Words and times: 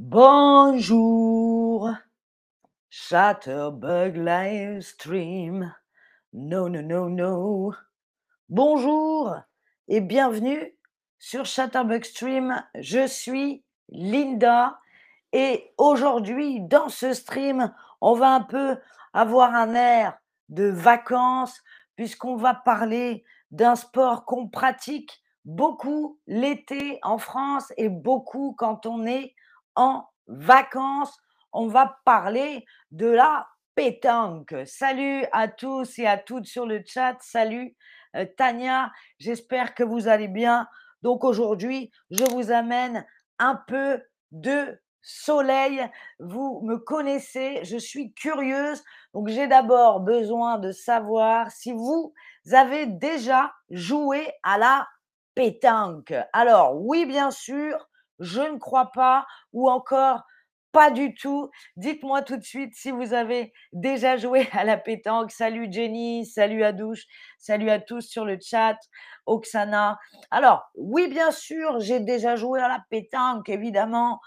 Bonjour, 0.00 1.90
Chatterbug 2.88 4.14
Livestream. 4.14 5.74
No, 6.32 6.68
no, 6.68 6.82
no, 6.82 7.08
no. 7.08 7.74
Bonjour 8.48 9.34
et 9.88 10.00
bienvenue 10.00 10.78
sur 11.18 11.46
Chatterbug 11.46 12.04
Stream. 12.04 12.64
Je 12.76 13.08
suis 13.08 13.64
Linda 13.88 14.78
et 15.32 15.74
aujourd'hui, 15.78 16.60
dans 16.60 16.88
ce 16.88 17.12
stream, 17.12 17.74
on 18.00 18.14
va 18.14 18.36
un 18.36 18.42
peu 18.42 18.78
avoir 19.12 19.52
un 19.52 19.74
air 19.74 20.16
de 20.48 20.68
vacances 20.68 21.60
puisqu'on 21.96 22.36
va 22.36 22.54
parler 22.54 23.24
d'un 23.50 23.74
sport 23.74 24.26
qu'on 24.26 24.46
pratique 24.46 25.24
beaucoup 25.44 26.20
l'été 26.28 27.00
en 27.02 27.18
France 27.18 27.72
et 27.76 27.88
beaucoup 27.88 28.54
quand 28.56 28.86
on 28.86 29.04
est 29.04 29.34
vacances. 30.26 31.16
On 31.52 31.68
va 31.68 31.98
parler 32.04 32.64
de 32.90 33.06
la 33.06 33.48
pétanque. 33.74 34.54
Salut 34.66 35.24
à 35.32 35.48
tous 35.48 35.98
et 35.98 36.06
à 36.06 36.18
toutes 36.18 36.46
sur 36.46 36.66
le 36.66 36.82
chat. 36.86 37.16
Salut 37.20 37.76
euh, 38.16 38.26
Tania, 38.36 38.92
j'espère 39.18 39.74
que 39.74 39.84
vous 39.84 40.08
allez 40.08 40.28
bien. 40.28 40.68
Donc 41.02 41.24
aujourd'hui, 41.24 41.90
je 42.10 42.24
vous 42.24 42.50
amène 42.50 43.06
un 43.38 43.54
peu 43.54 44.02
de 44.32 44.80
soleil. 45.00 45.88
Vous 46.18 46.60
me 46.64 46.76
connaissez, 46.76 47.60
je 47.64 47.78
suis 47.78 48.12
curieuse. 48.14 48.82
Donc 49.14 49.28
j'ai 49.28 49.46
d'abord 49.46 50.00
besoin 50.00 50.58
de 50.58 50.72
savoir 50.72 51.50
si 51.50 51.72
vous 51.72 52.12
avez 52.52 52.86
déjà 52.86 53.52
joué 53.70 54.32
à 54.42 54.58
la 54.58 54.88
pétanque. 55.34 56.14
Alors 56.32 56.76
oui, 56.82 57.06
bien 57.06 57.30
sûr, 57.30 57.87
je 58.18 58.40
ne 58.40 58.58
crois 58.58 58.90
pas 58.92 59.26
ou 59.52 59.70
encore 59.70 60.22
pas 60.72 60.90
du 60.90 61.14
tout. 61.14 61.50
Dites-moi 61.76 62.22
tout 62.22 62.36
de 62.36 62.44
suite 62.44 62.74
si 62.74 62.90
vous 62.90 63.14
avez 63.14 63.52
déjà 63.72 64.16
joué 64.16 64.48
à 64.52 64.64
la 64.64 64.76
pétanque. 64.76 65.30
Salut 65.30 65.68
Jenny, 65.70 66.26
salut 66.26 66.62
Adouche, 66.62 67.04
salut 67.38 67.70
à 67.70 67.80
tous 67.80 68.02
sur 68.02 68.24
le 68.24 68.38
chat, 68.40 68.76
Oksana. 69.26 69.98
Alors, 70.30 70.70
oui, 70.74 71.08
bien 71.08 71.30
sûr, 71.30 71.80
j'ai 71.80 72.00
déjà 72.00 72.36
joué 72.36 72.60
à 72.60 72.68
la 72.68 72.84
pétanque, 72.90 73.48
évidemment. 73.48 74.20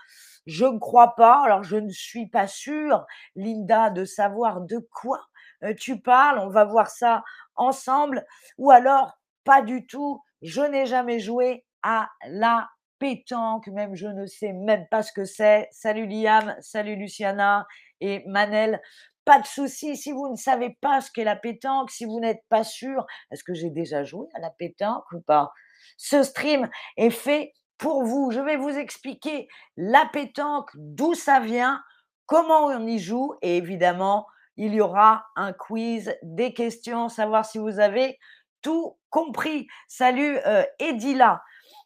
Je 0.47 0.65
ne 0.65 0.79
crois 0.79 1.15
pas, 1.15 1.43
alors 1.45 1.63
je 1.63 1.77
ne 1.77 1.89
suis 1.89 2.27
pas 2.27 2.47
sûre, 2.47 3.05
Linda, 3.35 3.91
de 3.91 4.05
savoir 4.05 4.61
de 4.61 4.79
quoi 4.91 5.21
euh, 5.63 5.75
tu 5.79 6.01
parles. 6.01 6.39
On 6.39 6.49
va 6.49 6.65
voir 6.65 6.89
ça 6.89 7.23
ensemble. 7.55 8.25
Ou 8.57 8.71
alors, 8.71 9.19
pas 9.43 9.61
du 9.61 9.85
tout, 9.85 10.21
je 10.41 10.61
n'ai 10.61 10.87
jamais 10.87 11.19
joué 11.19 11.63
à 11.83 12.09
la 12.27 12.67
pétanque, 13.01 13.67
même 13.67 13.95
je 13.95 14.05
ne 14.05 14.27
sais 14.27 14.53
même 14.53 14.85
pas 14.91 15.01
ce 15.01 15.11
que 15.11 15.25
c'est. 15.25 15.67
Salut 15.71 16.05
Liam, 16.05 16.55
salut 16.61 16.95
Luciana 16.95 17.65
et 17.99 18.23
Manel. 18.27 18.79
Pas 19.25 19.39
de 19.39 19.47
souci, 19.47 19.97
si 19.97 20.11
vous 20.11 20.29
ne 20.29 20.35
savez 20.35 20.77
pas 20.81 21.01
ce 21.01 21.11
qu'est 21.11 21.23
la 21.23 21.35
pétanque, 21.35 21.89
si 21.89 22.05
vous 22.05 22.19
n'êtes 22.19 22.43
pas 22.47 22.63
sûr, 22.63 23.07
est-ce 23.31 23.43
que 23.43 23.55
j'ai 23.55 23.71
déjà 23.71 24.03
joué 24.03 24.27
à 24.35 24.39
la 24.39 24.51
pétanque 24.51 25.03
ou 25.13 25.19
pas? 25.19 25.51
Ce 25.97 26.21
stream 26.21 26.69
est 26.95 27.09
fait 27.09 27.53
pour 27.79 28.03
vous. 28.03 28.29
Je 28.29 28.39
vais 28.39 28.57
vous 28.57 28.77
expliquer 28.77 29.47
la 29.77 30.07
pétanque, 30.13 30.69
d'où 30.75 31.15
ça 31.15 31.39
vient, 31.39 31.81
comment 32.27 32.67
on 32.67 32.85
y 32.85 32.99
joue 32.99 33.33
et 33.41 33.57
évidemment, 33.57 34.27
il 34.57 34.75
y 34.75 34.81
aura 34.81 35.25
un 35.35 35.53
quiz, 35.53 36.15
des 36.21 36.53
questions, 36.53 37.09
savoir 37.09 37.45
si 37.45 37.57
vous 37.57 37.79
avez 37.79 38.19
tout 38.61 38.95
compris. 39.09 39.65
Salut 39.87 40.37
euh, 40.45 40.63
Edila. 40.77 41.41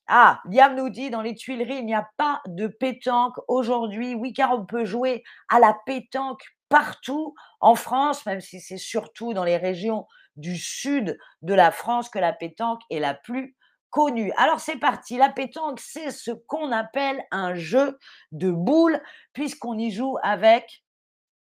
Ah, 0.07 0.39
Liam 0.45 0.75
nous 0.75 0.89
dit 0.89 1.09
dans 1.09 1.21
les 1.21 1.33
Tuileries, 1.33 1.79
il 1.79 1.85
n'y 1.85 1.95
a 1.95 2.07
pas 2.17 2.41
de 2.47 2.67
pétanque 2.67 3.35
aujourd'hui. 3.47 4.13
Oui, 4.13 4.33
car 4.33 4.53
on 4.53 4.65
peut 4.65 4.85
jouer 4.85 5.23
à 5.49 5.59
la 5.59 5.75
pétanque 5.85 6.43
partout 6.69 7.33
en 7.59 7.75
France, 7.75 8.25
même 8.25 8.41
si 8.41 8.59
c'est 8.59 8.77
surtout 8.77 9.33
dans 9.33 9.43
les 9.43 9.57
régions 9.57 10.05
du 10.35 10.57
sud 10.57 11.17
de 11.41 11.53
la 11.53 11.71
France 11.71 12.09
que 12.09 12.19
la 12.19 12.33
pétanque 12.33 12.81
est 12.89 12.99
la 12.99 13.13
plus 13.13 13.55
connue. 13.89 14.31
Alors 14.37 14.59
c'est 14.59 14.77
parti, 14.77 15.17
la 15.17 15.29
pétanque, 15.29 15.79
c'est 15.79 16.11
ce 16.11 16.31
qu'on 16.31 16.71
appelle 16.71 17.23
un 17.31 17.55
jeu 17.55 17.97
de 18.31 18.51
boules, 18.51 19.01
puisqu'on 19.33 19.77
y 19.77 19.89
joue 19.89 20.17
avec 20.21 20.83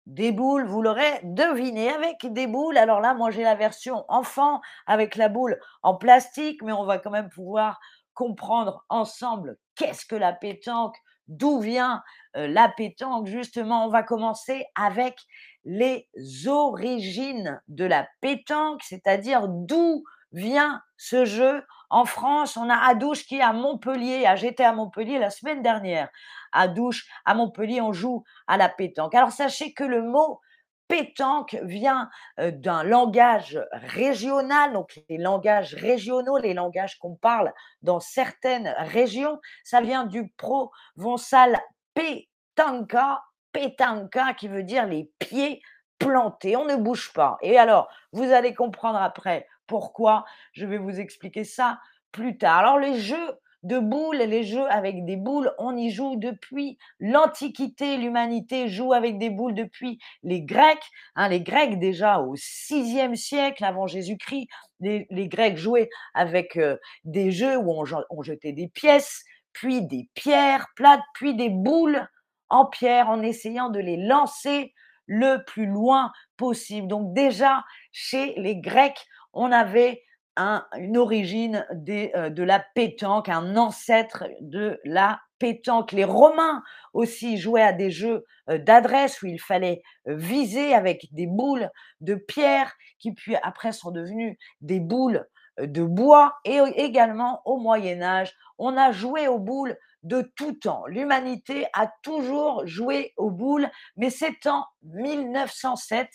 des 0.07 0.31
boules, 0.31 0.65
vous 0.65 0.81
l'aurez 0.81 1.19
deviné, 1.23 1.91
avec 1.91 2.33
des 2.33 2.47
boules. 2.47 2.77
Alors 2.77 2.99
là, 2.99 3.13
moi 3.13 3.29
j'ai 3.29 3.43
la 3.43 3.53
version 3.55 4.03
enfant 4.09 4.59
avec 4.87 5.15
la 5.15 5.29
boule 5.29 5.59
en 5.83 5.95
plastique, 5.95 6.63
mais 6.63 6.71
on 6.71 6.85
va 6.85 6.97
quand 6.97 7.11
même 7.11 7.29
pouvoir 7.29 7.79
comprendre 8.19 8.83
ensemble 8.89 9.55
qu'est-ce 9.75 10.05
que 10.05 10.17
la 10.17 10.33
pétanque, 10.33 10.97
d'où 11.29 11.61
vient 11.61 12.03
euh, 12.35 12.47
la 12.49 12.67
pétanque. 12.67 13.27
Justement, 13.27 13.85
on 13.85 13.89
va 13.89 14.03
commencer 14.03 14.65
avec 14.75 15.17
les 15.63 16.09
origines 16.45 17.61
de 17.69 17.85
la 17.85 18.09
pétanque, 18.19 18.81
c'est-à-dire 18.83 19.47
d'où 19.47 20.03
vient 20.33 20.81
ce 20.97 21.23
jeu. 21.23 21.63
En 21.89 22.03
France, 22.03 22.57
on 22.57 22.69
a 22.69 22.75
Adouche 22.75 23.25
qui 23.25 23.37
est 23.37 23.41
à 23.41 23.53
Montpellier. 23.53 24.29
J'étais 24.35 24.65
à 24.65 24.73
Montpellier 24.73 25.17
la 25.17 25.29
semaine 25.29 25.61
dernière. 25.61 26.09
À 26.51 26.67
Douche, 26.67 27.07
à 27.23 27.35
Montpellier, 27.35 27.79
on 27.79 27.93
joue 27.93 28.25
à 28.47 28.57
la 28.57 28.67
pétanque. 28.67 29.15
Alors 29.15 29.31
sachez 29.31 29.71
que 29.73 29.85
le 29.85 30.01
mot 30.01 30.41
pétanque 30.89 31.55
vient 31.61 32.09
d'un 32.37 32.83
langage 32.83 33.61
régional, 33.71 34.73
donc 34.73 34.99
les 35.07 35.17
langages 35.17 35.75
régionaux, 35.75 36.37
les 36.37 36.53
langages 36.53 36.97
qu'on 36.99 37.15
parle 37.15 37.53
dans 37.83 38.01
certaines 38.01 38.75
régions, 38.79 39.39
ça 39.63 39.79
vient 39.79 40.03
du 40.03 40.29
provençal 40.31 41.57
pétanca, 41.93 43.23
pétanca 43.53 44.33
qui 44.33 44.49
veut 44.49 44.63
dire 44.63 44.87
les 44.87 45.09
pieds 45.19 45.61
plantés, 45.99 46.57
on 46.57 46.65
ne 46.65 46.75
bouge 46.75 47.13
pas. 47.13 47.37
Et 47.41 47.59
alors, 47.59 47.87
vous 48.11 48.31
allez 48.31 48.53
comprendre 48.53 48.99
après 48.99 49.47
pourquoi, 49.67 50.25
je 50.53 50.65
vais 50.65 50.79
vous 50.79 50.99
expliquer 50.99 51.43
ça 51.43 51.79
plus 52.11 52.37
tard. 52.37 52.57
Alors 52.57 52.79
les 52.79 52.99
jeux 52.99 53.39
de 53.63 53.79
boules, 53.79 54.17
les 54.17 54.43
jeux 54.43 54.69
avec 54.69 55.05
des 55.05 55.17
boules, 55.17 55.51
on 55.57 55.75
y 55.75 55.91
joue 55.91 56.15
depuis 56.15 56.77
l'Antiquité. 56.99 57.97
L'humanité 57.97 58.67
joue 58.69 58.93
avec 58.93 59.17
des 59.17 59.29
boules 59.29 59.53
depuis 59.53 59.99
les 60.23 60.41
Grecs. 60.41 60.83
Hein, 61.15 61.29
les 61.29 61.41
Grecs, 61.41 61.79
déjà 61.79 62.19
au 62.19 62.35
VIe 62.35 63.17
siècle 63.17 63.63
avant 63.65 63.87
Jésus-Christ, 63.87 64.47
les, 64.79 65.27
Grecs 65.27 65.57
jouaient 65.57 65.89
avec 66.13 66.55
euh, 66.55 66.77
des 67.03 67.31
jeux 67.31 67.57
où 67.57 67.83
on 68.09 68.21
jetait 68.23 68.53
des 68.53 68.69
pièces, 68.69 69.23
puis 69.51 69.81
des 69.81 70.09
pierres 70.13 70.67
plates, 70.75 71.01
puis 71.13 71.35
des 71.35 71.49
boules 71.49 72.07
en 72.49 72.65
pierre 72.65 73.09
en 73.09 73.21
essayant 73.21 73.69
de 73.69 73.79
les 73.79 73.97
lancer 73.97 74.73
le 75.05 75.43
plus 75.45 75.65
loin 75.65 76.11
possible. 76.37 76.87
Donc 76.87 77.13
déjà, 77.13 77.63
chez 77.91 78.33
les 78.37 78.55
Grecs, 78.55 79.05
on 79.33 79.51
avait 79.51 80.03
une 80.39 80.97
origine 80.97 81.65
euh, 81.71 82.29
de 82.29 82.43
la 82.43 82.63
pétanque, 82.75 83.29
un 83.29 83.57
ancêtre 83.57 84.25
de 84.41 84.79
la 84.85 85.19
pétanque. 85.37 85.91
Les 85.91 86.05
Romains 86.05 86.63
aussi 86.93 87.37
jouaient 87.37 87.61
à 87.61 87.73
des 87.73 87.91
jeux 87.91 88.25
euh, 88.49 88.57
d'adresse 88.57 89.21
où 89.21 89.27
il 89.27 89.39
fallait 89.39 89.81
euh, 90.07 90.15
viser 90.15 90.73
avec 90.73 91.07
des 91.11 91.27
boules 91.27 91.69
de 92.01 92.15
pierre 92.15 92.73
qui 92.99 93.13
puis 93.13 93.35
après 93.43 93.71
sont 93.71 93.91
devenues 93.91 94.37
des 94.61 94.79
boules 94.79 95.25
de 95.59 95.83
bois. 95.83 96.35
Et 96.45 96.59
également 96.75 97.41
au 97.45 97.57
Moyen 97.57 98.01
Âge, 98.01 98.33
on 98.57 98.77
a 98.77 98.91
joué 98.91 99.27
aux 99.27 99.39
boules 99.39 99.77
de 100.03 100.31
tout 100.35 100.53
temps. 100.53 100.85
L'humanité 100.87 101.67
a 101.73 101.91
toujours 102.03 102.65
joué 102.65 103.13
aux 103.17 103.31
boules, 103.31 103.69
mais 103.97 104.09
c'est 104.09 104.47
en 104.47 104.65
1907 104.83 106.09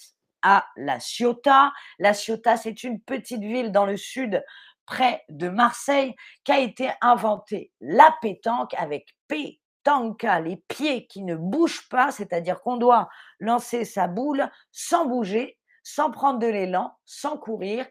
La 0.77 1.01
Ciotat. 1.01 1.73
La 1.99 2.15
Ciotat, 2.15 2.57
c'est 2.57 2.85
une 2.85 3.01
petite 3.01 3.43
ville 3.43 3.73
dans 3.73 3.87
le 3.87 3.97
sud 3.97 4.43
près 4.87 5.25
de 5.29 5.49
Marseille 5.49 6.15
qu'a 6.45 6.59
été 6.59 6.91
inventée 7.01 7.73
la 7.81 8.15
pétanque 8.21 8.75
avec 8.75 9.15
pétanca, 9.29 10.41
les 10.41 10.63
pieds 10.69 11.07
qui 11.07 11.23
ne 11.23 11.37
bougent 11.37 11.89
pas, 11.89 12.11
c'est-à-dire 12.11 12.61
qu'on 12.61 12.77
doit 12.77 13.09
lancer 13.41 13.85
sa 13.85 14.09
boule 14.09 14.49
sans 14.73 15.07
bouger, 15.07 15.59
sans 15.83 16.11
prendre 16.11 16.39
de 16.39 16.47
l'élan, 16.47 16.95
sans 17.05 17.39
courir. 17.39 17.87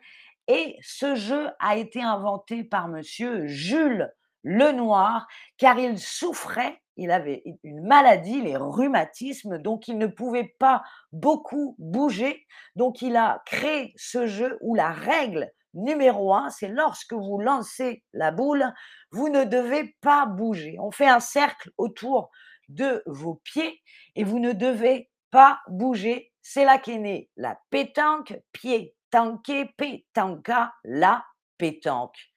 Et 0.48 0.78
ce 0.82 1.16
jeu 1.16 1.50
a 1.60 1.78
été 1.78 2.02
inventé 2.02 2.64
par 2.64 2.88
monsieur 2.88 3.48
Jules 3.48 4.14
Lenoir, 4.44 5.26
car 5.58 5.80
il 5.80 5.98
souffrait 5.98 6.83
il 6.98 7.12
avait 7.12 7.44
une 7.64 7.86
maladie, 7.86 8.42
les 8.42 8.58
rhumatismes, 8.58 9.58
donc 9.58 9.88
il 9.88 9.98
ne 9.98 10.08
pouvait 10.08 10.56
pas 10.60 10.84
beaucoup 11.12 11.76
bouger. 11.80 12.46
Donc 12.76 13.02
il 13.02 13.16
a 13.16 13.42
créé 13.46 13.94
ce 13.96 14.28
jeu 14.28 14.58
où 14.62 14.76
la 14.76 14.92
règle 14.92 15.52
numéro 15.74 16.34
un, 16.34 16.50
c'est 16.50 16.68
lorsque 16.68 17.14
vous 17.14 17.40
lancez 17.40 18.04
la 18.14 18.32
boule, 18.32 18.72
vous 19.12 19.30
ne 19.30 19.44
devez 19.44 19.96
pas 20.02 20.26
bouger. 20.26 20.78
On 20.80 20.92
fait 20.92 21.08
un 21.08 21.20
cercle 21.20 21.72
autour 21.78 22.30
de 22.70 23.04
vos 23.06 23.36
pieds 23.44 23.82
et 24.16 24.24
vous 24.24 24.40
ne 24.40 24.54
devez 24.54 25.10
pas 25.32 25.60
bouger. 25.68 26.32
C'est 26.42 26.66
là 26.66 26.78
qu'est 26.78 27.00
née 27.00 27.30
la 27.38 27.58
pétanque, 27.70 28.40
pied 28.52 28.96
tanké, 29.10 29.66
pétanka, 29.78 30.74
la 30.84 31.24
pétanque. 31.58 32.34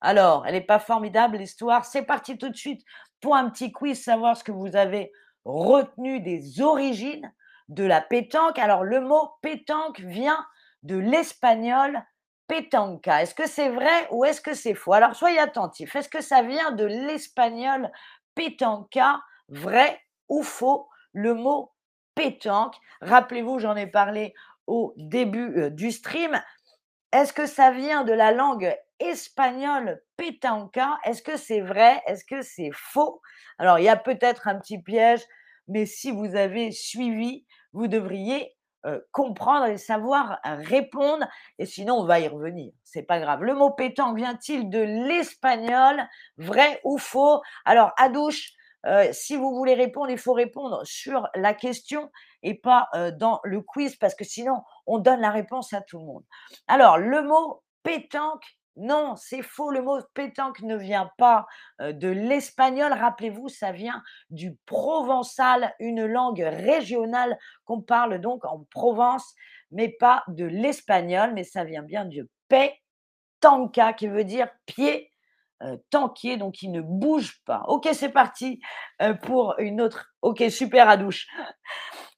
Alors, 0.00 0.46
elle 0.46 0.54
n'est 0.54 0.60
pas 0.60 0.78
formidable 0.78 1.36
l'histoire. 1.36 1.84
C'est 1.84 2.02
parti 2.02 2.36
tout 2.36 2.48
de 2.48 2.56
suite 2.56 2.82
un 3.34 3.50
petit 3.50 3.72
quiz, 3.72 4.02
savoir 4.02 4.36
ce 4.36 4.44
que 4.44 4.52
vous 4.52 4.76
avez 4.76 5.12
retenu 5.44 6.20
des 6.20 6.60
origines 6.60 7.32
de 7.68 7.84
la 7.84 8.00
pétanque. 8.00 8.58
Alors, 8.58 8.84
le 8.84 9.00
mot 9.00 9.30
pétanque 9.42 10.00
vient 10.00 10.44
de 10.82 10.96
l'espagnol 10.96 12.02
pétanca. 12.46 13.22
Est-ce 13.22 13.34
que 13.34 13.48
c'est 13.48 13.68
vrai 13.68 14.08
ou 14.10 14.24
est-ce 14.24 14.40
que 14.40 14.54
c'est 14.54 14.74
faux? 14.74 14.92
Alors, 14.92 15.16
soyez 15.16 15.38
attentifs. 15.38 15.96
Est-ce 15.96 16.08
que 16.08 16.20
ça 16.20 16.42
vient 16.42 16.72
de 16.72 16.84
l'espagnol 16.84 17.90
pétanca, 18.34 19.20
vrai 19.48 20.00
ou 20.28 20.42
faux? 20.42 20.88
Le 21.12 21.34
mot 21.34 21.72
pétanque, 22.14 22.76
rappelez-vous, 23.00 23.58
j'en 23.58 23.74
ai 23.74 23.86
parlé 23.86 24.34
au 24.66 24.92
début 24.96 25.58
euh, 25.58 25.70
du 25.70 25.90
stream. 25.90 26.40
Est-ce 27.16 27.32
que 27.32 27.46
ça 27.46 27.70
vient 27.70 28.04
de 28.04 28.12
la 28.12 28.30
langue 28.30 28.76
espagnole 29.00 30.02
pétanca 30.18 30.98
Est-ce 31.02 31.22
que 31.22 31.38
c'est 31.38 31.62
vrai? 31.62 32.02
Est-ce 32.06 32.26
que 32.26 32.42
c'est 32.42 32.72
faux? 32.74 33.22
Alors, 33.58 33.78
il 33.78 33.86
y 33.86 33.88
a 33.88 33.96
peut-être 33.96 34.48
un 34.48 34.56
petit 34.56 34.82
piège, 34.82 35.22
mais 35.66 35.86
si 35.86 36.10
vous 36.10 36.36
avez 36.36 36.72
suivi, 36.72 37.46
vous 37.72 37.88
devriez 37.88 38.54
comprendre 39.12 39.64
et 39.64 39.78
savoir 39.78 40.40
répondre. 40.44 41.26
Et 41.58 41.64
sinon, 41.64 41.94
on 41.94 42.04
va 42.04 42.20
y 42.20 42.28
revenir. 42.28 42.70
C'est 42.84 43.04
pas 43.04 43.18
grave. 43.18 43.42
Le 43.44 43.54
mot 43.54 43.70
pétanque 43.70 44.18
vient-il 44.18 44.68
de 44.68 44.80
l'espagnol? 44.80 46.06
Vrai 46.36 46.82
ou 46.84 46.98
faux? 46.98 47.40
Alors, 47.64 47.92
à 47.96 48.10
douche, 48.10 48.52
si 49.12 49.36
vous 49.36 49.54
voulez 49.54 49.72
répondre, 49.72 50.10
il 50.10 50.18
faut 50.18 50.34
répondre 50.34 50.82
sur 50.84 51.30
la 51.34 51.54
question 51.54 52.10
et 52.42 52.52
pas 52.52 52.90
dans 53.14 53.40
le 53.42 53.62
quiz 53.62 53.96
parce 53.96 54.14
que 54.14 54.24
sinon, 54.24 54.60
on 54.86 54.98
donne 54.98 55.20
la 55.20 55.30
réponse 55.30 55.72
à 55.72 55.80
tout 55.80 55.98
le 55.98 56.04
monde. 56.04 56.24
Alors, 56.68 56.98
le 56.98 57.22
mot 57.22 57.62
pétanque 57.82 58.44
non, 58.78 59.16
c'est 59.16 59.42
faux. 59.42 59.70
Le 59.70 59.80
mot 59.80 59.98
pétanque 60.12 60.60
ne 60.60 60.76
vient 60.76 61.10
pas 61.16 61.46
de 61.80 62.08
l'espagnol. 62.08 62.92
Rappelez-vous, 62.92 63.48
ça 63.48 63.72
vient 63.72 64.02
du 64.28 64.54
provençal, 64.66 65.74
une 65.80 66.04
langue 66.04 66.40
régionale 66.46 67.38
qu'on 67.64 67.80
parle 67.80 68.20
donc 68.20 68.44
en 68.44 68.66
Provence, 68.70 69.34
mais 69.70 69.88
pas 69.88 70.24
de 70.28 70.44
l'espagnol, 70.44 71.32
mais 71.32 71.44
ça 71.44 71.64
vient 71.64 71.82
bien 71.82 72.04
du 72.04 72.28
pétanca 72.48 73.94
qui 73.94 74.08
veut 74.08 74.24
dire 74.24 74.48
pied 74.66 75.10
tanquier, 75.88 76.36
donc 76.36 76.60
il 76.60 76.70
ne 76.70 76.82
bouge 76.82 77.42
pas. 77.46 77.62
Ok, 77.68 77.88
c'est 77.94 78.10
parti 78.10 78.60
pour 79.22 79.54
une 79.58 79.80
autre. 79.80 80.12
Ok, 80.20 80.44
super 80.50 80.90
à 80.90 80.98
douche. 80.98 81.28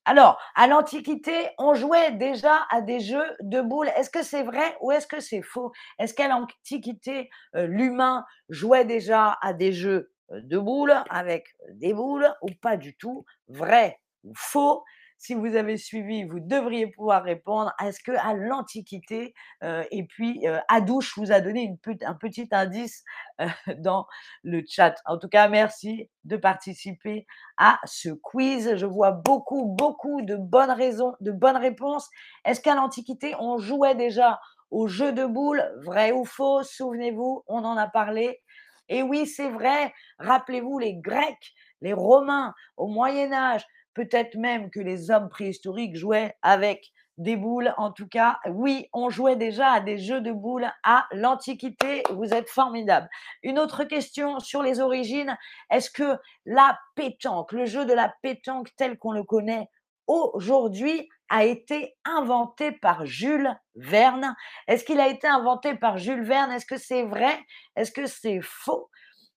Alors, 0.09 0.41
à 0.55 0.67
l'Antiquité, 0.67 1.35
on 1.59 1.75
jouait 1.75 2.13
déjà 2.13 2.67
à 2.71 2.81
des 2.81 2.99
jeux 2.99 3.37
de 3.43 3.61
boules. 3.61 3.91
Est-ce 3.97 4.09
que 4.09 4.23
c'est 4.23 4.43
vrai 4.43 4.75
ou 4.81 4.91
est-ce 4.91 5.07
que 5.07 5.21
c'est 5.21 5.43
faux? 5.43 5.71
Est-ce 5.99 6.15
qu'à 6.15 6.29
l'Antiquité, 6.29 7.29
euh, 7.57 7.67
l'humain 7.67 8.25
jouait 8.49 8.87
déjà 8.87 9.37
à 9.43 9.53
des 9.53 9.71
jeux 9.73 10.11
euh, 10.33 10.41
de 10.43 10.59
boules 10.59 10.95
avec 11.11 11.55
des 11.73 11.93
boules 11.93 12.27
ou 12.41 12.49
pas 12.63 12.79
du 12.79 12.97
tout? 12.97 13.27
Vrai 13.49 14.01
ou 14.25 14.33
faux? 14.35 14.83
Si 15.19 15.35
vous 15.35 15.57
avez 15.57 15.77
suivi, 15.77 16.23
vous 16.25 16.39
devriez 16.39 16.87
pouvoir 16.87 17.25
répondre. 17.25 17.73
Est-ce 17.85 18.01
que 18.01 18.13
à 18.13 18.35
l'Antiquité, 18.35 19.35
euh, 19.65 19.85
et 19.91 20.05
puis 20.05 20.47
euh, 20.47 20.61
Adouche 20.69 21.19
vous 21.19 21.33
a 21.33 21.41
donné 21.41 21.77
un 22.07 22.15
petit 22.15 22.49
indice 22.53 23.03
euh, 23.41 23.49
dans 23.79 24.07
le 24.45 24.63
chat. 24.67 24.95
En 25.07 25.19
tout 25.19 25.29
cas, 25.29 25.49
merci 25.49 26.09
de 26.25 26.37
participer 26.37 27.27
à 27.57 27.81
ce 27.85 28.11
quiz. 28.11 28.77
Je 28.77 28.87
vois 28.87 29.11
beaucoup, 29.11 29.65
beaucoup 29.67 30.23
de 30.23 30.37
bonnes 30.37 30.71
raisons, 30.71 31.15
de 31.21 31.33
bonnes 31.33 31.57
réponses. 31.57 32.09
Est-ce 32.45 32.61
qu'à 32.61 32.77
l'Antiquité, 32.77 33.35
on 33.41 33.59
jouait 33.59 33.97
déjà 33.97 34.41
au 34.71 34.87
jeu 34.87 35.13
de 35.13 35.27
boules 35.27 35.65
Vrai 35.85 36.13
ou 36.13 36.25
faux? 36.25 36.63
Souvenez-vous, 36.63 37.43
on 37.49 37.65
en 37.65 37.77
a 37.77 37.89
parlé. 37.89 38.41
Et 38.89 39.03
oui, 39.03 39.27
c'est 39.27 39.51
vrai. 39.51 39.93
Rappelez-vous 40.19 40.79
les 40.79 40.95
Grecs, 40.95 41.55
les 41.81 41.93
Romains 41.93 42.55
au 42.77 42.87
Moyen 42.87 43.33
Âge, 43.33 43.67
peut-être 43.99 44.37
même 44.37 44.71
que 44.71 44.79
les 44.79 45.11
hommes 45.11 45.29
préhistoriques 45.29 45.97
jouaient 45.97 46.37
avec 46.43 46.93
des 47.17 47.35
boules. 47.35 47.75
En 47.79 47.91
tout 47.91 48.07
cas, 48.07 48.39
oui, 48.49 48.89
on 48.93 49.11
jouait 49.11 49.35
déjà 49.35 49.73
à 49.73 49.81
des 49.81 49.99
jeux 49.99 50.21
de 50.21 50.31
boules 50.31 50.71
à 50.85 51.09
l'Antiquité. 51.11 52.05
Vous 52.13 52.33
êtes 52.33 52.49
formidable. 52.49 53.09
Une 53.43 53.59
autre 53.59 53.83
question 53.83 54.39
sur 54.39 54.63
les 54.63 54.79
origines. 54.79 55.37
Est-ce 55.73 55.91
que 55.91 56.17
la 56.47 56.79
pétanque, 56.95 57.51
le 57.51 57.67
jeu 57.67 57.87
de 57.87 57.93
la 57.93 58.15
pétanque 58.23 58.69
tel 58.77 58.99
qu'on 58.99 59.11
le 59.11 59.25
connaît 59.25 59.69
aujourd'hui, 60.07 61.09
a 61.29 61.45
été 61.45 61.97
inventé 62.05 62.71
par 62.71 63.05
Jules 63.05 63.53
Verne? 63.75 64.37
Est-ce 64.69 64.85
qu'il 64.85 65.01
a 65.01 65.09
été 65.09 65.27
inventé 65.27 65.75
par 65.75 65.99
Jules 65.99 66.23
Verne? 66.23 66.53
Est-ce 66.53 66.67
que 66.67 66.79
c'est 66.79 67.03
vrai? 67.03 67.37
Est-ce 67.75 67.91
que 67.91 68.07
c'est 68.07 68.41
faux? 68.43 68.91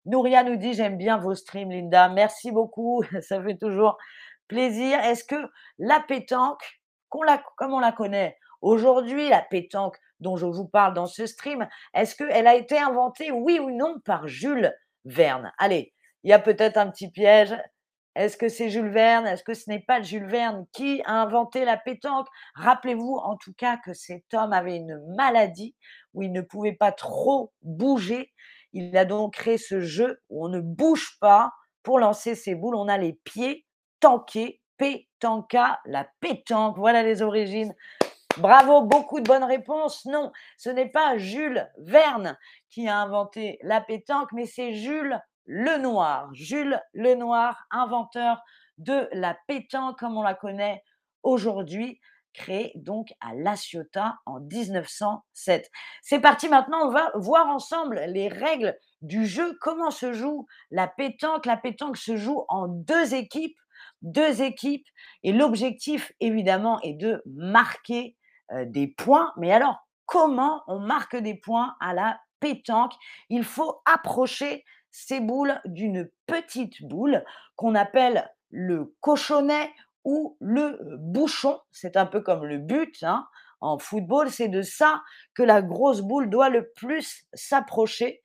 Nouria 0.05 0.43
nous 0.43 0.55
dit 0.55 0.73
j'aime 0.73 0.97
bien 0.97 1.17
vos 1.17 1.35
streams, 1.35 1.71
Linda. 1.71 2.09
Merci 2.09 2.51
beaucoup. 2.51 3.03
Ça 3.21 3.41
fait 3.41 3.57
toujours 3.57 3.97
plaisir? 4.51 4.99
Est-ce 4.99 5.23
que 5.23 5.49
la 5.79 6.01
pétanque, 6.01 6.81
comme 7.09 7.73
on 7.73 7.79
la 7.79 7.91
connaît 7.93 8.37
aujourd'hui, 8.61 9.29
la 9.29 9.41
pétanque 9.41 9.97
dont 10.19 10.35
je 10.35 10.45
vous 10.45 10.67
parle 10.67 10.93
dans 10.93 11.07
ce 11.07 11.25
stream, 11.25 11.67
est-ce 11.93 12.15
qu'elle 12.15 12.47
a 12.47 12.55
été 12.55 12.77
inventée, 12.77 13.31
oui 13.31 13.59
ou 13.59 13.71
non, 13.71 13.99
par 14.03 14.27
Jules 14.27 14.75
Verne? 15.05 15.53
Allez, 15.57 15.93
il 16.23 16.29
y 16.29 16.33
a 16.33 16.39
peut-être 16.39 16.77
un 16.77 16.91
petit 16.91 17.09
piège. 17.09 17.55
Est-ce 18.15 18.35
que 18.35 18.49
c'est 18.49 18.69
Jules 18.69 18.91
Verne? 18.91 19.25
Est-ce 19.25 19.43
que 19.43 19.53
ce 19.53 19.69
n'est 19.69 19.79
pas 19.79 20.01
Jules 20.01 20.27
Verne 20.27 20.65
qui 20.73 21.01
a 21.05 21.13
inventé 21.21 21.63
la 21.63 21.77
pétanque? 21.77 22.27
Rappelez-vous 22.55 23.15
en 23.15 23.37
tout 23.37 23.53
cas 23.53 23.77
que 23.77 23.93
cet 23.93 24.33
homme 24.33 24.51
avait 24.51 24.75
une 24.75 25.01
maladie 25.15 25.75
où 26.13 26.23
il 26.23 26.33
ne 26.33 26.41
pouvait 26.41 26.75
pas 26.75 26.91
trop 26.91 27.53
bouger. 27.61 28.33
Il 28.73 28.97
a 28.97 29.05
donc 29.05 29.35
créé 29.35 29.57
ce 29.57 29.79
jeu 29.79 30.21
où 30.29 30.45
on 30.45 30.49
ne 30.49 30.59
bouge 30.59 31.17
pas 31.21 31.53
pour 31.83 31.99
lancer 31.99 32.35
ses 32.35 32.53
boules. 32.53 32.75
On 32.75 32.89
a 32.89 32.97
les 32.97 33.13
pieds 33.23 33.65
tanké, 34.01 34.59
pétanca, 34.75 35.79
la 35.85 36.05
pétanque. 36.19 36.77
Voilà 36.77 37.03
les 37.03 37.21
origines. 37.21 37.73
Bravo, 38.37 38.81
beaucoup 38.81 39.19
de 39.19 39.27
bonnes 39.27 39.43
réponses. 39.43 40.05
Non, 40.05 40.31
ce 40.57 40.69
n'est 40.69 40.89
pas 40.89 41.17
Jules 41.17 41.69
Verne 41.77 42.37
qui 42.69 42.87
a 42.87 42.97
inventé 42.97 43.59
la 43.61 43.79
pétanque, 43.79 44.31
mais 44.33 44.45
c'est 44.45 44.73
Jules 44.73 45.21
Lenoir. 45.45 46.29
Jules 46.33 46.81
Lenoir, 46.93 47.65
inventeur 47.71 48.41
de 48.77 49.07
la 49.13 49.37
pétanque 49.47 49.99
comme 49.99 50.17
on 50.17 50.23
la 50.23 50.33
connaît 50.33 50.83
aujourd'hui, 51.23 51.99
créé 52.33 52.71
donc 52.75 53.13
à 53.19 53.35
La 53.35 53.55
Ciotat 53.55 54.15
en 54.25 54.39
1907. 54.39 55.69
C'est 56.01 56.19
parti 56.19 56.47
maintenant, 56.47 56.87
on 56.87 56.91
va 56.91 57.11
voir 57.15 57.47
ensemble 57.47 58.01
les 58.07 58.29
règles 58.29 58.77
du 59.01 59.25
jeu, 59.25 59.57
comment 59.61 59.91
se 59.91 60.13
joue 60.13 60.47
la 60.69 60.87
pétanque? 60.87 61.45
La 61.45 61.57
pétanque 61.57 61.97
se 61.97 62.15
joue 62.15 62.45
en 62.47 62.67
deux 62.67 63.13
équipes 63.13 63.57
deux 64.01 64.41
équipes 64.41 64.87
et 65.23 65.31
l'objectif 65.31 66.11
évidemment 66.19 66.79
est 66.81 66.93
de 66.93 67.21
marquer 67.25 68.17
des 68.65 68.87
points. 68.87 69.31
Mais 69.37 69.51
alors, 69.51 69.77
comment 70.05 70.63
on 70.67 70.79
marque 70.79 71.15
des 71.15 71.35
points 71.35 71.75
à 71.79 71.93
la 71.93 72.19
pétanque? 72.39 72.93
Il 73.29 73.43
faut 73.43 73.81
approcher 73.85 74.65
ces 74.91 75.19
boules 75.19 75.59
d'une 75.65 76.09
petite 76.25 76.83
boule 76.83 77.23
qu'on 77.55 77.75
appelle 77.75 78.29
le 78.49 78.95
cochonnet 78.99 79.71
ou 80.03 80.35
le 80.41 80.79
bouchon. 80.97 81.59
C'est 81.71 81.95
un 81.95 82.05
peu 82.05 82.21
comme 82.21 82.45
le 82.45 82.57
but. 82.57 83.03
Hein. 83.03 83.27
En 83.61 83.77
football, 83.77 84.31
c'est 84.31 84.49
de 84.49 84.63
ça 84.63 85.03
que 85.33 85.43
la 85.43 85.61
grosse 85.61 86.01
boule 86.01 86.29
doit 86.29 86.49
le 86.49 86.71
plus 86.71 87.25
s'approcher 87.33 88.21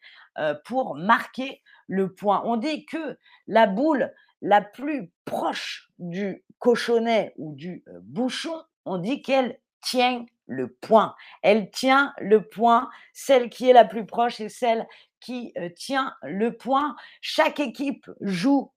pour 0.65 0.97
marquer 0.97 1.63
le 1.87 2.13
point. 2.15 2.43
On 2.45 2.57
dit 2.57 2.85
que 2.87 3.19
la 3.47 3.67
boule 3.67 4.13
la 4.47 4.63
plus 4.63 5.11
proche 5.25 5.91
du 5.99 6.45
cochonnet 6.61 7.35
ou 7.37 7.55
du 7.55 7.85
bouchon, 8.03 8.63
on 8.85 8.99
dit 8.99 9.21
qu'elle 9.21 9.59
tient 9.81 10.25
le 10.47 10.69
point. 10.69 11.17
Elle 11.43 11.71
tient 11.71 12.15
le 12.19 12.47
point. 12.49 12.89
Celle 13.13 13.51
qui 13.51 13.69
est 13.69 13.73
la 13.73 13.85
plus 13.85 14.07
proche 14.07 14.41
est 14.41 14.49
celle 14.49 14.87
qui 15.19 15.53
tient 15.75 16.15
le 16.23 16.57
point. 16.57 16.95
Chaque 17.21 17.59
équipe 17.59 18.09
joue 18.21 18.71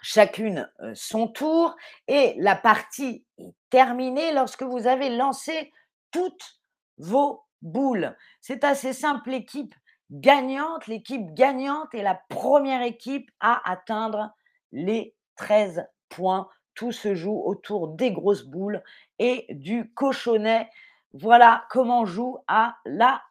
chacune 0.00 0.70
son 0.94 1.26
tour 1.26 1.74
et 2.06 2.34
la 2.38 2.54
partie 2.54 3.24
est 3.38 3.52
terminée 3.70 4.32
lorsque 4.32 4.62
vous 4.62 4.86
avez 4.86 5.10
lancé 5.10 5.72
toutes 6.12 6.60
vos 6.98 7.42
boules. 7.62 8.16
C'est 8.40 8.62
assez 8.62 8.92
simple, 8.92 9.30
l'équipe 9.30 9.74
gagnante, 10.12 10.86
l'équipe 10.86 11.34
gagnante 11.34 11.92
est 11.94 12.04
la 12.04 12.20
première 12.28 12.82
équipe 12.82 13.28
à 13.40 13.68
atteindre 13.68 14.32
les 14.72 15.14
13 15.36 15.86
points. 16.08 16.48
Tout 16.74 16.92
se 16.92 17.14
joue 17.14 17.42
autour 17.44 17.88
des 17.88 18.12
grosses 18.12 18.44
boules 18.44 18.82
et 19.18 19.46
du 19.50 19.92
cochonnet. 19.94 20.70
Voilà 21.12 21.64
comment 21.70 22.02
on 22.02 22.06
joue 22.06 22.38
à 22.46 22.76
la 22.84 23.22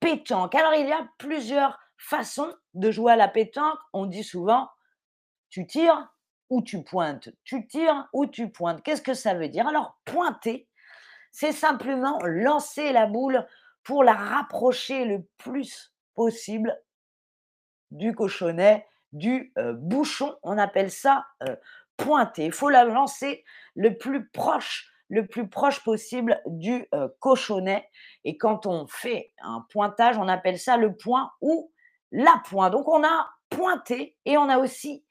pétanque. 0.00 0.54
Alors, 0.54 0.74
il 0.74 0.86
y 0.86 0.92
a 0.92 1.08
plusieurs 1.18 1.78
façons 1.96 2.52
de 2.74 2.90
jouer 2.90 3.12
à 3.12 3.16
la 3.16 3.28
pétanque. 3.28 3.78
On 3.92 4.06
dit 4.06 4.24
souvent, 4.24 4.68
tu 5.48 5.66
tires 5.66 6.12
ou 6.50 6.62
tu 6.62 6.82
pointes. 6.82 7.30
Tu 7.44 7.66
tires 7.66 8.08
ou 8.12 8.26
tu 8.26 8.50
pointes. 8.50 8.82
Qu'est-ce 8.82 9.02
que 9.02 9.14
ça 9.14 9.34
veut 9.34 9.48
dire? 9.48 9.66
Alors, 9.66 9.98
pointer, 10.04 10.68
c'est 11.30 11.52
simplement 11.52 12.18
lancer 12.24 12.92
la 12.92 13.06
boule 13.06 13.46
pour 13.84 14.04
la 14.04 14.12
rapprocher 14.12 15.06
le 15.06 15.26
plus 15.38 15.94
possible 16.14 16.78
du 17.90 18.14
cochonnet 18.14 18.86
du 19.12 19.52
bouchon. 19.74 20.36
On 20.42 20.58
appelle 20.58 20.90
ça 20.90 21.26
pointer. 21.96 22.46
Il 22.46 22.52
faut 22.52 22.68
la 22.68 22.84
lancer 22.84 23.44
le 23.74 23.96
plus 23.96 24.28
proche 24.28 24.92
le 25.12 25.26
plus 25.26 25.46
proche 25.46 25.84
possible 25.84 26.40
du 26.46 26.88
euh, 26.94 27.06
cochonnet. 27.20 27.86
Et 28.24 28.38
quand 28.38 28.64
on 28.66 28.86
fait 28.86 29.34
un 29.42 29.60
pointage, 29.68 30.16
on 30.16 30.26
appelle 30.26 30.58
ça 30.58 30.78
le 30.78 30.96
point 30.96 31.30
ou 31.42 31.70
la 32.12 32.42
pointe. 32.48 32.72
Donc 32.72 32.88
on 32.88 33.04
a 33.04 33.28
pointé 33.50 34.16
et 34.24 34.38
on 34.38 34.48
a 34.48 34.56
aussi 34.56 35.04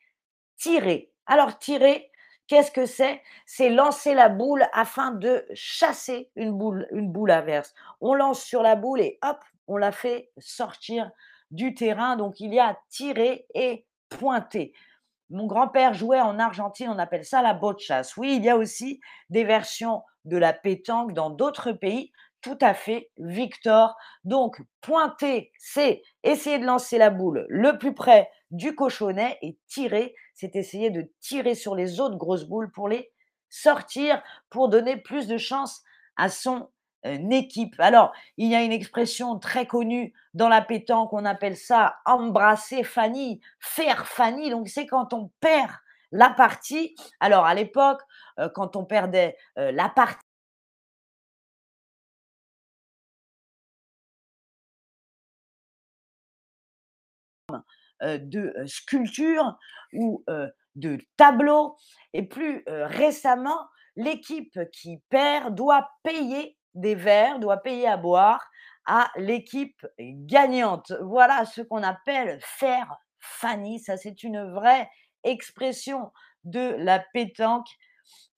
tiré. 0.58 1.14
Alors 1.28 1.60
tirer, 1.60 2.12
qu'est-ce 2.48 2.72
que 2.72 2.88
c'est? 2.88 3.22
C'est 3.46 3.70
lancer 3.70 4.16
la 4.16 4.28
boule 4.28 4.66
afin 4.74 5.12
de 5.12 5.46
chasser 5.54 6.32
une 6.36 6.52
boule, 6.52 6.88
une 6.90 7.12
boule 7.12 7.30
inverse. 7.30 7.72
On 8.02 8.16
lance 8.16 8.44
sur 8.44 8.64
la 8.64 8.76
boule 8.76 9.02
et 9.02 9.20
hop, 9.24 9.38
on 9.68 9.78
la 9.78 9.92
fait 9.92 10.32
sortir 10.40 11.12
du 11.52 11.76
terrain. 11.76 12.16
Donc 12.16 12.40
il 12.40 12.56
y 12.56 12.60
a 12.60 12.76
tirer 12.90 13.46
et 13.54 13.86
pointer. 14.12 14.74
Mon 15.30 15.48
grand-père 15.48 15.94
jouait 15.94 16.22
en 16.22 16.40
Argentine, 16.40 16.90
on 16.90 17.00
appelle 17.00 17.26
ça 17.26 17.42
la 17.42 17.60
chasse. 17.78 18.18
Oui, 18.18 18.36
il 18.36 18.44
y 18.44 18.50
a 18.50 18.58
aussi 18.58 19.00
des 19.30 19.44
versions 19.44 20.04
de 20.26 20.38
la 20.38 20.54
pétanque 20.54 21.14
dans 21.14 21.30
d'autres 21.30 21.72
pays. 21.72 22.12
Tout 22.42 22.58
à 22.60 22.74
fait, 22.74 23.12
Victor. 23.18 23.96
Donc, 24.24 24.62
pointer, 24.82 25.52
c'est 25.58 26.02
essayer 26.24 26.60
de 26.60 26.66
lancer 26.66 26.98
la 26.98 27.10
boule 27.10 27.46
le 27.50 27.78
plus 27.78 27.94
près 27.94 28.30
du 28.50 28.76
cochonnet 28.76 29.38
et 29.42 29.58
tirer, 29.68 30.14
c'est 30.34 30.56
essayer 30.56 30.90
de 30.90 31.10
tirer 31.22 31.56
sur 31.56 31.76
les 31.76 32.00
autres 32.00 32.18
grosses 32.18 32.46
boules 32.46 32.72
pour 32.72 32.90
les 32.90 33.12
sortir, 33.50 34.22
pour 34.50 34.70
donner 34.70 34.98
plus 34.98 35.28
de 35.28 35.38
chance 35.38 35.82
à 36.18 36.30
son 36.30 36.70
équipe. 37.04 37.76
Alors, 37.80 38.14
il 38.38 38.48
y 38.50 38.56
a 38.56 38.64
une 38.64 38.72
expression 38.72 39.40
très 39.40 39.66
connue 39.66 40.14
dans 40.34 40.50
la 40.50 40.62
pétanque, 40.62 41.14
on 41.14 41.26
appelle 41.26 41.58
ça 41.58 41.98
embrasser 42.06 42.84
Fanny, 42.84 43.42
faire 43.60 44.08
Fanny. 44.08 44.50
Donc, 44.50 44.68
c'est 44.70 44.86
quand 44.86 45.14
on 45.14 45.32
perd 45.40 45.72
la 46.12 46.30
partie. 46.30 46.96
Alors, 47.20 47.46
à 47.46 47.54
l'époque, 47.54 48.02
quand 48.54 48.76
on 48.76 48.86
perdait 48.86 49.36
la 49.56 49.90
partie, 49.90 50.20
de 58.02 58.52
sculpture 58.66 59.60
ou 59.94 60.26
de 60.76 60.98
tableau. 61.18 61.78
Et 62.14 62.24
plus 62.24 62.64
récemment, 62.68 63.68
l'équipe 63.96 64.58
qui 64.72 64.98
perd 65.10 65.54
doit 65.54 65.88
payer 66.04 66.58
des 66.74 66.96
verres, 66.96 67.40
doit 67.40 67.58
payer 67.58 67.88
à 67.88 67.98
boire 67.98 68.50
à 68.86 69.12
l'équipe 69.16 69.86
gagnante. 70.00 70.94
Voilà 71.02 71.46
ce 71.46 71.62
qu'on 71.62 71.84
appelle 71.84 72.40
faire 72.42 72.98
Fanny. 73.20 73.80
Ça, 73.80 73.98
c'est 73.98 74.24
une 74.24 74.52
vraie 74.52 74.90
expression 75.24 76.12
de 76.44 76.76
la 76.80 77.00
pétanque. 77.00 77.68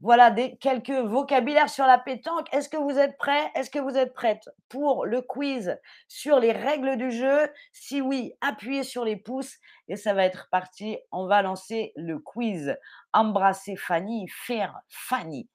Voilà 0.01 0.31
quelques 0.59 0.91
vocabulaires 0.91 1.69
sur 1.69 1.85
la 1.85 1.97
pétanque. 1.97 2.53
Est-ce 2.53 2.67
que 2.67 2.77
vous 2.77 2.99
êtes 2.99 3.17
prêts? 3.17 3.49
Est-ce 3.55 3.69
que 3.69 3.79
vous 3.79 3.97
êtes 3.97 4.13
prête 4.13 4.49
pour 4.67 5.05
le 5.05 5.21
quiz 5.21 5.79
sur 6.09 6.39
les 6.39 6.51
règles 6.51 6.97
du 6.97 7.09
jeu? 7.09 7.49
Si 7.71 8.01
oui, 8.01 8.33
appuyez 8.41 8.83
sur 8.83 9.05
les 9.05 9.15
pouces 9.15 9.57
et 9.87 9.95
ça 9.95 10.13
va 10.13 10.25
être 10.25 10.49
parti. 10.51 10.97
On 11.11 11.25
va 11.25 11.41
lancer 11.41 11.93
le 11.95 12.19
quiz. 12.19 12.77
Embrasser 13.13 13.77
Fanny, 13.77 14.27
faire 14.27 14.81
Fanny. 14.89 15.49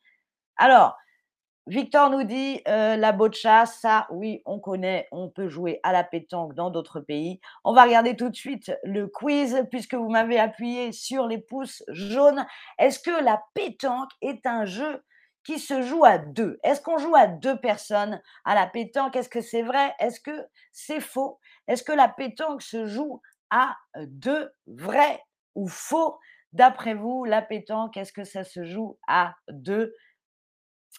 Alors, 0.57 0.97
Victor 1.69 2.09
nous 2.09 2.25
dit 2.25 2.63
euh, 2.67 2.97
la 2.97 3.13
boccia, 3.13 3.67
ça, 3.67 4.07
oui, 4.11 4.41
on 4.47 4.59
connaît, 4.59 5.07
on 5.13 5.29
peut 5.29 5.49
jouer 5.49 5.81
à 5.83 5.93
la 5.93 6.03
pétanque 6.03 6.55
dans 6.55 6.71
d'autres 6.71 7.01
pays. 7.01 7.41
On 7.63 7.75
va 7.75 7.83
regarder 7.83 8.17
tout 8.17 8.31
de 8.31 8.35
suite 8.35 8.73
le 8.85 9.07
quiz 9.07 9.67
puisque 9.71 9.95
vous 9.95 10.09
m'avez 10.09 10.39
appuyé 10.39 10.93
sur 10.93 11.27
les 11.27 11.37
pouces 11.37 11.85
jaunes. 11.89 12.47
Est-ce 12.79 12.99
que 12.99 13.23
la 13.23 13.43
pétanque 13.53 14.09
est 14.23 14.47
un 14.47 14.65
jeu 14.65 15.05
qui 15.45 15.59
se 15.59 15.83
joue 15.83 16.07
à 16.07 16.17
deux? 16.17 16.59
Est-ce 16.65 16.81
qu'on 16.81 16.97
joue 16.97 17.15
à 17.15 17.27
deux 17.27 17.61
personnes 17.61 18.23
à 18.47 18.55
la 18.55 18.67
pétanque? 18.67 19.15
Est-ce 19.15 19.29
que 19.29 19.43
c'est 19.43 19.63
vrai? 19.63 19.95
Est-ce 19.99 20.21
que 20.21 20.47
c'est 20.73 21.01
faux? 21.01 21.39
Est-ce 21.67 21.83
que 21.83 21.93
la 21.93 22.09
pétanque 22.09 22.63
se 22.63 22.87
joue 22.87 23.21
à 23.51 23.77
deux? 23.99 24.51
Vrai 24.67 25.21
ou 25.55 25.69
faux? 25.69 26.19
D'après 26.55 26.95
vous, 26.95 27.25
la 27.25 27.43
pétanque, 27.43 27.99
est-ce 27.99 28.13
que 28.13 28.25
ça 28.25 28.43
se 28.43 28.65
joue 28.65 28.99
à 29.07 29.35
deux? 29.51 29.95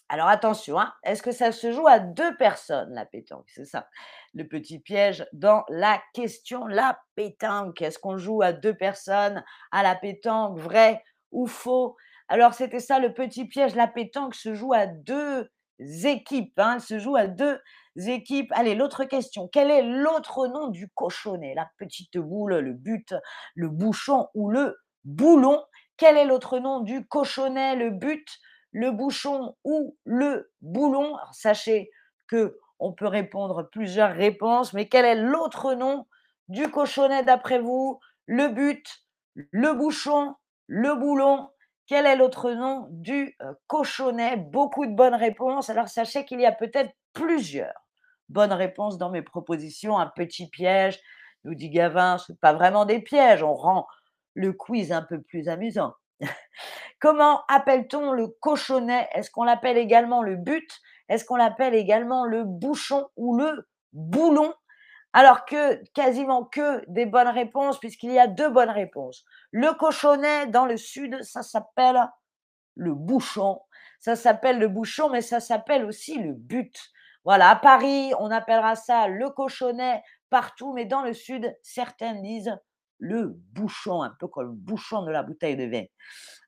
Alors 0.10 0.28
attention, 0.28 0.80
hein, 0.80 0.92
est-ce 1.04 1.22
que 1.22 1.32
ça 1.32 1.52
se 1.52 1.72
joue 1.72 1.88
à 1.88 2.00
deux 2.00 2.36
personnes, 2.38 2.92
la 2.94 3.06
pétanque? 3.06 3.46
C'est 3.54 3.66
ça, 3.66 3.88
le 4.34 4.48
petit 4.48 4.80
piège 4.80 5.28
dans 5.34 5.64
la 5.70 6.02
question. 6.14 6.66
La 6.66 7.00
pétanque, 7.16 7.82
est-ce 7.84 8.00
qu'on 8.00 8.18
joue 8.18 8.42
à 8.42 8.52
deux 8.52 8.74
personnes 8.74 9.44
à 9.72 9.84
la 9.84 9.96
pétanque, 9.96 10.58
vrai 10.58 11.04
ou 11.32 11.46
faux? 11.46 11.96
Alors 12.28 12.56
c'était 12.56 12.80
ça 12.80 12.98
le 13.00 13.14
petit 13.14 13.46
piège. 13.46 13.76
La 13.76 13.88
pétanque 13.88 14.34
se 14.34 14.56
joue 14.56 14.74
à 14.74 14.88
deux 14.88 15.50
équipes. 15.80 16.58
Hein, 16.58 16.74
elle 16.76 16.82
se 16.82 17.00
joue 17.00 17.16
à 17.16 17.28
deux 17.28 17.60
équipes. 17.96 18.52
Allez, 18.56 18.74
l'autre 18.74 19.04
question. 19.04 19.48
Quel 19.48 19.70
est 19.70 19.84
l'autre 19.84 20.48
nom 20.48 20.68
du 20.68 20.90
cochonnet? 20.90 21.54
La 21.56 21.70
petite 21.78 22.18
boule, 22.18 22.58
le 22.58 22.74
but, 22.74 23.14
le 23.56 23.70
bouchon 23.70 24.28
ou 24.34 24.50
le 24.50 24.76
boulon? 25.04 25.64
Quel 25.98 26.18
est 26.18 26.26
l'autre 26.26 26.60
nom 26.60 26.80
du 26.80 27.08
cochonnet, 27.08 27.76
le 27.76 27.92
but 27.92 28.28
le 28.72 28.92
bouchon 28.92 29.56
ou 29.64 29.98
le 30.06 30.52
boulon. 30.62 31.18
sachez 31.32 31.92
que 32.28 32.58
on 32.80 32.94
peut 32.94 33.08
répondre 33.08 33.70
plusieurs 33.70 34.16
réponses, 34.16 34.74
mais 34.74 34.88
quel 34.88 35.06
est 35.06 35.22
l'autre 35.22 35.74
nom 35.74 36.06
du 36.48 36.70
cochonnet 36.70 37.24
d'après 37.24 37.60
vous? 37.60 38.00
Le 38.26 38.48
but, 38.48 38.86
le 39.36 39.74
bouchon, 39.74 40.36
le 40.68 40.96
boulon. 40.96 41.50
Quel 41.88 42.06
est 42.06 42.16
l'autre 42.16 42.52
nom 42.52 42.88
du 42.92 43.36
euh, 43.42 43.54
cochonnet? 43.68 44.38
Beaucoup 44.38 44.86
de 44.86 44.94
bonnes 44.94 45.16
réponses. 45.16 45.70
Alors 45.70 45.90
sachez 45.90 46.24
qu'il 46.24 46.40
y 46.40 46.46
a 46.46 46.52
peut-être 46.52 46.92
plusieurs 47.14 47.74
bonnes 48.30 48.54
réponses 48.54 48.98
dans 48.98 49.10
mes 49.10 49.24
propositions. 49.24 49.98
Un 49.98 50.08
petit 50.08 50.48
piège, 50.48 51.00
nous 51.44 51.56
dit 51.56 51.70
Gavin, 51.70 52.18
ce 52.20 52.32
pas 52.34 52.54
vraiment 52.54 52.86
des 52.86 53.00
pièges. 53.00 53.44
On 53.44 53.56
rend 53.56 53.88
le 54.36 54.54
quiz 54.54 54.92
un 54.92 55.02
peu 55.02 55.20
plus 55.22 55.50
amusant. 55.50 55.94
Comment 57.00 57.44
appelle-t-on 57.48 58.12
le 58.12 58.28
cochonnet? 58.28 59.08
Est-ce 59.14 59.32
qu'on 59.32 59.44
l'appelle 59.44 59.78
également 59.78 60.22
le 60.22 60.36
but? 60.36 60.70
Est-ce 61.08 61.26
qu'on 61.26 61.38
l'appelle 61.38 61.74
également 61.74 62.26
le 62.26 62.44
bouchon 62.44 63.08
ou 63.16 63.38
le 63.38 63.68
boulon? 63.94 64.54
Alors 65.14 65.46
que 65.46 65.84
quasiment 65.94 66.44
que 66.44 66.84
des 66.88 67.06
bonnes 67.06 67.30
réponses, 67.30 67.80
puisqu'il 67.80 68.12
y 68.12 68.20
a 68.20 68.28
deux 68.28 68.50
bonnes 68.50 68.70
réponses. 68.70 69.26
Le 69.52 69.74
cochonnet 69.74 70.48
dans 70.48 70.66
le 70.66 70.78
sud, 70.78 71.24
ça 71.24 71.42
s'appelle 71.42 72.00
le 72.76 72.94
bouchon. 72.94 73.62
Ça 74.00 74.16
s'appelle 74.16 74.60
le 74.60 74.68
bouchon, 74.68 75.10
mais 75.10 75.22
ça 75.22 75.40
s'appelle 75.40 75.86
aussi 75.86 76.20
le 76.20 76.34
but. 76.34 76.78
Voilà, 77.26 77.50
à 77.50 77.56
Paris, 77.56 78.14
on 78.20 78.30
appellera 78.30 78.76
ça 78.76 79.08
le 79.08 79.30
cochonnet 79.30 80.04
partout, 80.30 80.74
mais 80.74 80.86
dans 80.86 81.02
le 81.02 81.14
sud, 81.14 81.58
certains 81.64 82.14
disent 82.14 82.56
le 83.00 83.28
bouchon, 83.54 84.04
un 84.04 84.14
peu 84.20 84.28
comme 84.28 84.48
le 84.48 84.54
bouchon 84.54 85.04
de 85.04 85.12
la 85.12 85.24
bouteille 85.24 85.56
de 85.56 85.66
vin. 85.66 85.86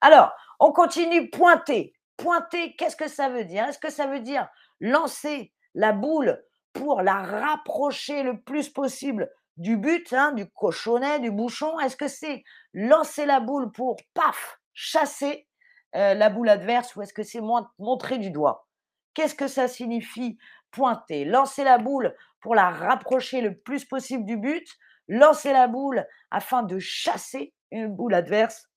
Alors, 0.01 0.31
on 0.59 0.71
continue, 0.71 1.29
pointer. 1.29 1.93
Pointer, 2.17 2.75
qu'est-ce 2.75 2.95
que 2.95 3.07
ça 3.07 3.29
veut 3.29 3.45
dire? 3.45 3.65
Est-ce 3.65 3.79
que 3.79 3.89
ça 3.89 4.07
veut 4.07 4.19
dire 4.19 4.47
lancer 4.79 5.53
la 5.73 5.93
boule 5.93 6.43
pour 6.73 7.01
la 7.01 7.23
rapprocher 7.23 8.23
le 8.23 8.39
plus 8.39 8.69
possible 8.69 9.29
du 9.57 9.77
but, 9.77 10.13
hein, 10.13 10.33
du 10.33 10.49
cochonnet, 10.49 11.19
du 11.19 11.31
bouchon? 11.31 11.79
Est-ce 11.79 11.95
que 11.95 12.07
c'est 12.07 12.43
lancer 12.73 13.25
la 13.25 13.39
boule 13.39 13.71
pour, 13.71 13.97
paf, 14.13 14.59
chasser 14.73 15.47
euh, 15.95 16.13
la 16.13 16.29
boule 16.29 16.49
adverse 16.49 16.95
ou 16.95 17.01
est-ce 17.01 17.13
que 17.13 17.23
c'est 17.23 17.41
montrer 17.79 18.17
du 18.17 18.29
doigt? 18.29 18.67
Qu'est-ce 19.13 19.35
que 19.35 19.47
ça 19.47 19.67
signifie 19.67 20.37
pointer? 20.71 21.25
Lancer 21.25 21.63
la 21.63 21.77
boule 21.77 22.15
pour 22.39 22.55
la 22.55 22.69
rapprocher 22.69 23.41
le 23.41 23.57
plus 23.57 23.85
possible 23.85 24.25
du 24.25 24.37
but 24.37 24.67
lancer 25.11 25.51
la 25.51 25.67
boule 25.67 26.07
afin 26.31 26.63
de 26.63 26.79
chasser 26.79 27.53
une 27.69 27.93
boule 27.93 28.13
adverse 28.13 28.69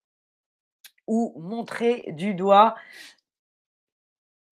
ou 1.07 1.33
montrer 1.39 2.05
du 2.09 2.35
doigt. 2.35 2.75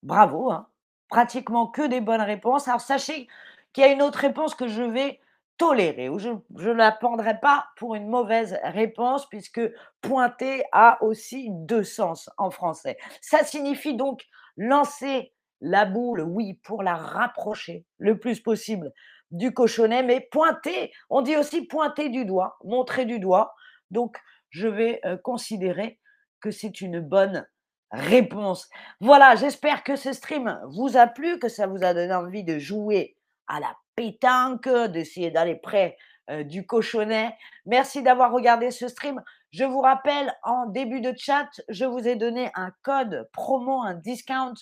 Bravo, 0.01 0.49
hein. 0.49 0.67
pratiquement 1.09 1.67
que 1.67 1.85
des 1.85 1.99
bonnes 1.99 2.21
réponses. 2.21 2.67
Alors 2.69 2.79
sachez 2.79 3.27
qu'il 3.73 3.83
y 3.83 3.87
a 3.87 3.91
une 3.91 4.01
autre 4.01 4.19
réponse 4.19 4.55
que 4.55 4.67
je 4.67 4.81
vais 4.81 5.19
tolérer, 5.57 6.09
ou 6.09 6.19
je 6.19 6.29
ne 6.29 6.71
la 6.71 6.91
prendrai 6.91 7.39
pas 7.39 7.67
pour 7.75 7.95
une 7.95 8.07
mauvaise 8.07 8.57
réponse, 8.63 9.27
puisque 9.27 9.61
pointer 10.01 10.63
a 10.71 11.03
aussi 11.03 11.49
deux 11.51 11.83
sens 11.83 12.29
en 12.37 12.49
français. 12.49 12.97
Ça 13.21 13.43
signifie 13.43 13.95
donc 13.95 14.25
lancer 14.57 15.33
la 15.61 15.85
boule, 15.85 16.21
oui, 16.21 16.55
pour 16.63 16.81
la 16.81 16.95
rapprocher 16.95 17.85
le 17.97 18.17
plus 18.17 18.39
possible 18.39 18.93
du 19.33 19.53
cochonnet, 19.53 20.03
mais 20.03 20.21
pointer, 20.31 20.93
on 21.09 21.21
dit 21.21 21.35
aussi 21.35 21.65
pointer 21.65 22.09
du 22.09 22.23
doigt, 22.23 22.57
montrer 22.63 23.05
du 23.05 23.19
doigt. 23.19 23.53
Donc, 23.91 24.17
je 24.51 24.67
vais 24.67 25.01
euh, 25.05 25.17
considérer 25.17 25.99
que 26.39 26.51
c'est 26.51 26.79
une 26.81 26.99
bonne 26.99 27.45
réponse. 27.91 28.69
Voilà, 29.01 29.35
j'espère 29.35 29.83
que 29.83 29.95
ce 29.95 30.13
stream 30.13 30.59
vous 30.69 30.97
a 30.97 31.07
plu, 31.07 31.39
que 31.39 31.49
ça 31.49 31.67
vous 31.67 31.83
a 31.83 31.93
donné 31.93 32.13
envie 32.13 32.43
de 32.43 32.59
jouer 32.59 33.17
à 33.47 33.59
la 33.59 33.75
pétanque, 33.95 34.69
d'essayer 34.69 35.31
d'aller 35.31 35.55
près 35.55 35.97
euh, 36.29 36.43
du 36.43 36.65
cochonnet. 36.65 37.35
Merci 37.65 38.01
d'avoir 38.01 38.31
regardé 38.31 38.71
ce 38.71 38.87
stream. 38.87 39.21
Je 39.51 39.63
vous 39.63 39.81
rappelle, 39.81 40.33
en 40.43 40.67
début 40.67 41.01
de 41.01 41.13
chat, 41.17 41.49
je 41.69 41.85
vous 41.85 42.07
ai 42.07 42.15
donné 42.15 42.49
un 42.55 42.71
code 42.81 43.29
promo, 43.33 43.81
un 43.81 43.95
discount 43.95 44.53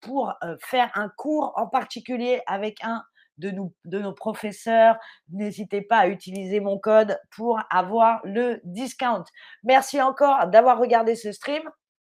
pour 0.00 0.32
euh, 0.42 0.56
faire 0.60 0.90
un 0.94 1.08
cours 1.08 1.52
en 1.56 1.66
particulier 1.66 2.42
avec 2.46 2.82
un 2.82 3.04
de, 3.40 3.98
nos 3.98 4.12
professeurs. 4.12 4.96
N'hésitez 5.30 5.82
pas 5.82 5.98
à 5.98 6.08
utiliser 6.08 6.60
mon 6.60 6.78
code 6.78 7.18
pour 7.34 7.60
avoir 7.70 8.20
le 8.24 8.60
discount. 8.64 9.24
Merci 9.62 10.00
encore 10.00 10.46
d'avoir 10.48 10.78
regardé 10.78 11.16
ce 11.16 11.32
stream. 11.32 11.62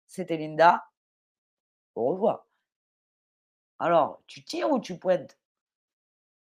C'était 0.06 0.36
Linda. 0.36 0.84
Au 1.94 2.06
revoir. 2.08 2.46
Alors, 3.78 4.22
tu 4.26 4.44
tires 4.44 4.70
ou 4.70 4.80
tu 4.80 4.98
pointes? 4.98 5.38